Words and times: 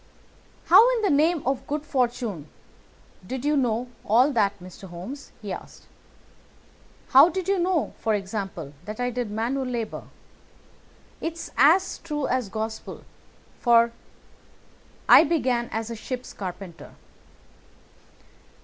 "How, 0.65 0.91
in 0.95 1.03
the 1.03 1.11
name 1.11 1.43
of 1.45 1.67
good 1.67 1.85
fortune, 1.85 2.47
did 3.27 3.45
you 3.45 3.55
know 3.55 3.87
all 4.03 4.31
that, 4.31 4.57
Mr. 4.59 4.87
Holmes?" 4.89 5.31
he 5.43 5.53
asked. 5.53 5.83
"How 7.09 7.29
did 7.29 7.47
you 7.47 7.59
know, 7.59 7.93
for 7.99 8.15
example, 8.15 8.73
that 8.85 8.99
I 8.99 9.11
did 9.11 9.29
manual 9.29 9.63
labour. 9.67 10.05
It's 11.21 11.51
as 11.55 11.99
true 11.99 12.25
as 12.25 12.49
gospel, 12.49 13.03
for 13.59 13.91
I 15.07 15.23
began 15.23 15.69
as 15.71 15.91
a 15.91 15.95
ship's 15.95 16.33
carpenter." 16.33 16.95